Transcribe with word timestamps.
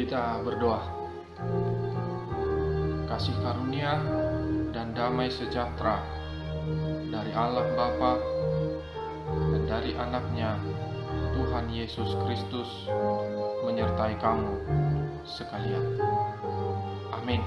Kita 0.00 0.40
berdoa. 0.40 0.80
Kasih 3.04 3.36
karunia 3.44 4.00
dan 4.72 4.96
damai 4.96 5.28
sejahtera 5.28 6.00
dari 7.12 7.28
Allah 7.36 7.68
Bapa 7.76 8.16
dan 9.28 9.62
dari 9.68 9.92
anaknya 9.92 10.56
Tuhan 11.36 11.68
Yesus 11.68 12.16
Kristus 12.24 12.88
menyertai 13.68 14.16
kamu 14.16 14.56
sekalian. 15.28 16.00
Amin. 17.12 17.44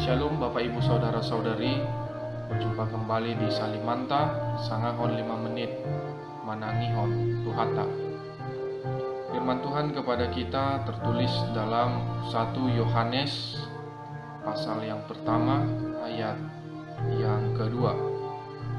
Shalom 0.00 0.40
Bapak 0.40 0.64
Ibu 0.64 0.80
Saudara 0.80 1.20
Saudari 1.20 1.76
Berjumpa 2.48 2.88
kembali 2.88 3.36
di 3.36 3.48
Salimanta 3.52 4.32
Sangahon 4.64 5.12
5 5.12 5.44
menit 5.44 5.76
Manangihon 6.40 7.44
Tuhata 7.44 8.05
Firman 9.36 9.60
Tuhan 9.60 9.92
kepada 9.92 10.32
kita 10.32 10.80
tertulis 10.88 11.28
dalam 11.52 12.24
1 12.32 12.56
Yohanes 12.72 13.60
Pasal 14.40 14.80
yang 14.80 15.04
pertama 15.04 15.60
ayat 16.00 16.40
yang 17.20 17.52
kedua. 17.52 17.92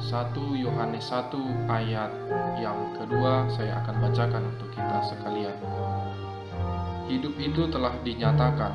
1 0.01 0.33
Yohanes 0.57 1.13
1 1.13 1.29
ayat 1.69 2.09
yang 2.57 2.89
kedua 2.97 3.45
Saya 3.53 3.85
akan 3.85 4.01
bacakan 4.01 4.49
untuk 4.49 4.73
kita 4.73 4.97
sekalian. 5.05 5.53
Hidup 7.05 7.37
itu 7.37 7.69
telah 7.69 7.93
dinyatakan 8.01 8.73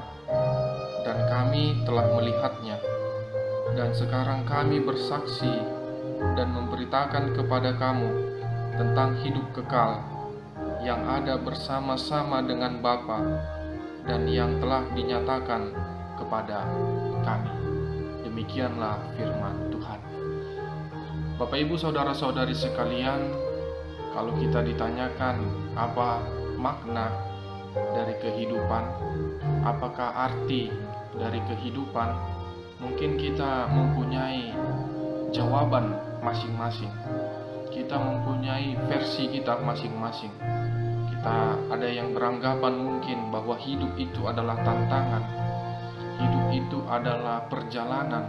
dan 1.02 1.18
kami 1.26 1.82
telah 1.82 2.06
melihatnya. 2.14 2.78
Dan 3.74 3.90
sekarang 3.90 4.46
kami 4.46 4.78
bersaksi 4.86 5.50
dan 6.38 6.46
memberitakan 6.54 7.34
kepada 7.34 7.74
kamu 7.74 8.06
tentang 8.78 9.18
hidup 9.26 9.50
kekal 9.50 10.11
yang 10.82 11.06
ada 11.06 11.38
bersama-sama 11.38 12.42
dengan 12.42 12.82
Bapa 12.82 13.22
dan 14.02 14.26
yang 14.26 14.58
telah 14.58 14.82
dinyatakan 14.92 15.70
kepada 16.18 16.66
kami. 17.22 17.54
Demikianlah 18.26 18.98
firman 19.14 19.70
Tuhan. 19.70 20.00
Bapak 21.38 21.58
Ibu 21.58 21.78
saudara-saudari 21.78 22.54
sekalian, 22.54 23.30
kalau 24.10 24.34
kita 24.36 24.60
ditanyakan 24.66 25.42
apa 25.78 26.22
makna 26.58 27.08
dari 27.94 28.18
kehidupan, 28.20 28.84
apakah 29.62 30.28
arti 30.28 30.68
dari 31.16 31.40
kehidupan, 31.46 32.10
mungkin 32.82 33.16
kita 33.16 33.70
mempunyai 33.70 34.52
jawaban 35.32 35.96
masing-masing. 36.20 36.92
Kita 37.72 37.96
mempunyai 37.96 38.76
versi 38.84 39.32
kita 39.32 39.56
masing-masing. 39.64 40.28
Kita 41.08 41.56
ada 41.72 41.88
yang 41.88 42.12
beranggapan 42.12 42.76
mungkin 42.76 43.32
bahwa 43.32 43.56
hidup 43.56 43.96
itu 43.96 44.28
adalah 44.28 44.60
tantangan, 44.60 45.24
hidup 46.20 46.46
itu 46.52 46.78
adalah 46.84 47.48
perjalanan, 47.48 48.28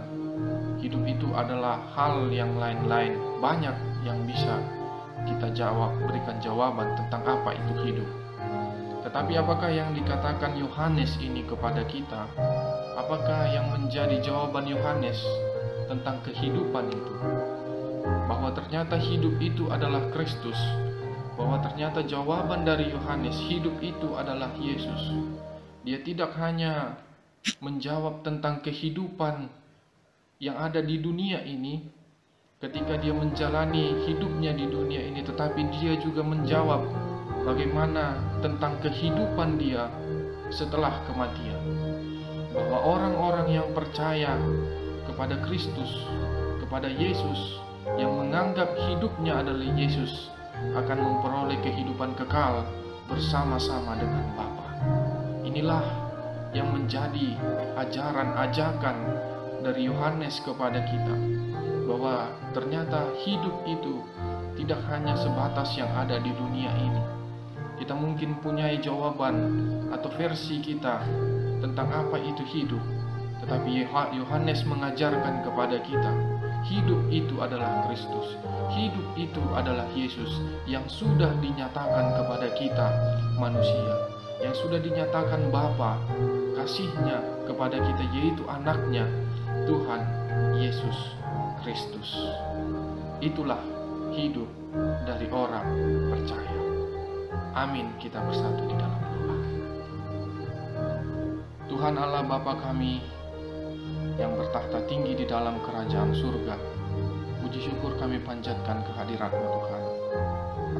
hidup 0.80 1.04
itu 1.04 1.28
adalah 1.36 1.76
hal 1.92 2.32
yang 2.32 2.56
lain-lain. 2.56 3.20
Banyak 3.44 3.76
yang 4.08 4.24
bisa 4.24 4.64
kita 5.28 5.52
jawab, 5.52 5.92
berikan 6.08 6.40
jawaban 6.40 6.96
tentang 6.96 7.22
apa 7.28 7.52
itu 7.52 7.72
hidup. 7.84 8.08
Tetapi 9.04 9.36
apakah 9.36 9.68
yang 9.68 9.92
dikatakan 9.92 10.56
Yohanes 10.56 11.20
ini 11.20 11.44
kepada 11.44 11.84
kita? 11.84 12.24
Apakah 12.96 13.52
yang 13.52 13.68
menjadi 13.68 14.16
jawaban 14.24 14.64
Yohanes 14.64 15.20
tentang 15.92 16.24
kehidupan 16.24 16.88
itu? 16.88 17.14
Bahwa 18.04 18.52
ternyata 18.52 19.00
hidup 19.00 19.40
itu 19.40 19.72
adalah 19.72 20.12
Kristus. 20.12 20.56
Bahwa 21.34 21.58
ternyata 21.64 22.04
jawaban 22.04 22.62
dari 22.62 22.92
Yohanes 22.92 23.34
hidup 23.48 23.80
itu 23.80 24.14
adalah 24.14 24.52
Yesus. 24.60 25.16
Dia 25.84 26.00
tidak 26.00 26.36
hanya 26.36 27.00
menjawab 27.60 28.24
tentang 28.24 28.64
kehidupan 28.64 29.48
yang 30.40 30.56
ada 30.56 30.80
di 30.80 31.00
dunia 31.00 31.44
ini 31.44 31.84
ketika 32.64 32.96
dia 32.96 33.12
menjalani 33.12 34.08
hidupnya 34.08 34.56
di 34.56 34.64
dunia 34.64 35.04
ini, 35.04 35.20
tetapi 35.20 35.68
dia 35.76 36.00
juga 36.00 36.24
menjawab 36.24 36.80
bagaimana 37.44 38.16
tentang 38.40 38.80
kehidupan 38.80 39.60
dia 39.60 39.92
setelah 40.48 41.04
kematian. 41.04 41.60
Bahwa 42.56 42.78
orang-orang 42.80 43.52
yang 43.52 43.68
percaya 43.76 44.38
kepada 45.04 45.36
Kristus, 45.44 46.08
kepada 46.64 46.88
Yesus, 46.88 47.60
yang 48.00 48.16
menganggap 48.16 48.72
hidupnya 48.88 49.44
adalah 49.44 49.68
Yesus, 49.76 50.32
akan 50.72 50.98
memperoleh 50.98 51.60
kehidupan 51.60 52.16
kekal 52.16 52.64
bersama-sama 53.06 53.94
dengan 54.00 54.24
Bapa. 54.32 54.68
Inilah 55.44 55.84
yang 56.56 56.72
menjadi 56.72 57.36
ajaran-ajakan 57.76 58.96
dari 59.60 59.90
Yohanes 59.90 60.40
kepada 60.40 60.80
kita, 60.88 61.14
bahwa 61.84 62.32
ternyata 62.56 63.12
hidup 63.20 63.52
itu 63.68 64.00
tidak 64.54 64.80
hanya 64.88 65.18
sebatas 65.18 65.74
yang 65.74 65.90
ada 65.92 66.16
di 66.22 66.30
dunia 66.30 66.70
ini, 66.78 67.02
kita 67.76 67.92
mungkin 67.92 68.38
punya 68.38 68.70
jawaban 68.78 69.66
atau 69.90 70.08
versi 70.14 70.62
kita 70.62 71.02
tentang 71.60 71.90
apa 71.90 72.16
itu 72.22 72.46
hidup. 72.46 72.80
Tetapi 73.44 73.84
Yohanes 74.16 74.64
mengajarkan 74.64 75.44
kepada 75.44 75.76
kita, 75.84 76.12
hidup 76.64 77.00
itu 77.12 77.34
adalah 77.40 77.84
Kristus. 77.88 78.40
Hidup 78.72 79.06
itu 79.14 79.42
adalah 79.52 79.86
Yesus 79.92 80.40
yang 80.64 80.84
sudah 80.88 81.30
dinyatakan 81.38 82.16
kepada 82.16 82.48
kita 82.56 82.86
manusia, 83.36 84.08
yang 84.40 84.56
sudah 84.56 84.80
dinyatakan 84.80 85.52
Bapa 85.52 86.00
kasihnya 86.56 87.20
kepada 87.44 87.76
kita 87.76 88.04
yaitu 88.16 88.42
anaknya 88.48 89.04
Tuhan 89.68 90.00
Yesus 90.56 91.14
Kristus. 91.62 92.08
Itulah 93.20 93.60
hidup 94.16 94.48
dari 95.04 95.28
orang 95.30 95.66
percaya. 96.10 96.60
Amin. 97.54 97.86
Kita 98.02 98.18
bersatu 98.24 98.66
di 98.66 98.74
dalam 98.74 99.00
doa. 99.00 99.36
Tuhan 101.70 101.94
Allah 101.94 102.22
Bapa 102.26 102.58
kami 102.58 103.00
yang 104.18 104.38
bertahta 104.38 104.82
tinggi 104.86 105.18
di 105.18 105.26
dalam 105.26 105.58
kerajaan 105.62 106.14
surga. 106.14 106.54
Puji 107.42 107.60
syukur 107.70 107.98
kami 107.98 108.22
panjatkan 108.22 108.86
kehadiratmu 108.86 109.44
Tuhan. 109.44 109.82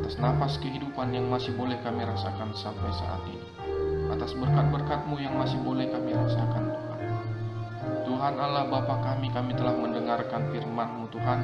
Atas 0.02 0.14
nafas 0.19 0.58
kehidupan 0.62 1.14
yang 1.14 1.26
masih 1.31 1.54
boleh 1.54 1.78
kami 1.82 2.02
rasakan 2.06 2.54
sampai 2.54 2.90
saat 2.94 3.22
ini. 3.31 3.48
Atas 4.10 4.34
berkat-berkatmu 4.38 5.19
yang 5.19 5.34
masih 5.34 5.58
boleh 5.62 5.90
kami 5.90 6.14
rasakan 6.14 6.70
Tuhan. 6.70 7.00
Tuhan 8.04 8.34
Allah 8.38 8.64
Bapa 8.70 9.02
kami, 9.02 9.28
kami 9.34 9.52
telah 9.58 9.75
mendengarkan 9.75 10.48
firman-Mu 10.54 11.10
Tuhan. 11.10 11.40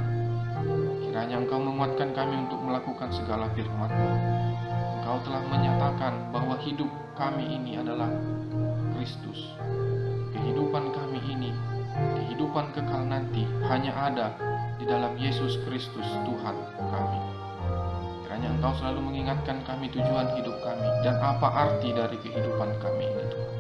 Kiranya 1.05 1.43
Engkau 1.43 1.59
menguatkan 1.59 2.15
kami 2.15 2.47
untuk 2.47 2.61
melakukan 2.63 3.11
segala 3.11 3.51
firman-Mu 3.59 4.11
Engkau 5.01 5.27
telah 5.27 5.43
menyatakan 5.51 6.31
bahwa 6.31 6.55
hidup 6.63 6.87
kami 7.19 7.59
ini 7.59 7.83
adalah 7.83 8.07
hanya 13.81 13.97
ada 13.97 14.29
di 14.77 14.85
dalam 14.85 15.17
Yesus 15.17 15.57
Kristus 15.65 16.05
Tuhan 16.05 16.53
kami. 16.77 17.21
Kiranya 18.29 18.53
Engkau 18.53 18.77
selalu 18.77 19.09
mengingatkan 19.09 19.65
kami 19.65 19.89
tujuan 19.89 20.37
hidup 20.37 20.53
kami 20.61 20.85
dan 21.01 21.17
apa 21.17 21.49
arti 21.49 21.89
dari 21.97 22.21
kehidupan 22.21 22.77
kami 22.77 23.09
ini 23.09 23.25
Tuhan. 23.33 23.57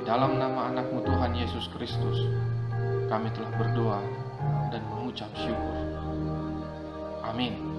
Di 0.00 0.02
dalam 0.08 0.40
nama 0.40 0.72
anakmu 0.72 1.04
Tuhan 1.04 1.36
Yesus 1.36 1.68
Kristus, 1.76 2.32
kami 3.12 3.28
telah 3.36 3.52
berdoa 3.60 4.00
dan 4.72 4.80
mengucap 4.88 5.28
syukur. 5.36 5.76
Amin. 7.20 7.69